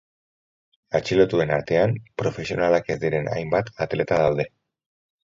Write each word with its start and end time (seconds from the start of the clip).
Atxilotuen 0.99 1.53
artean 1.57 1.93
profesionalak 2.21 2.89
ez 2.95 2.97
diren 3.05 3.29
hainbat 3.35 3.71
atleta 3.87 4.19
daude. 4.23 4.47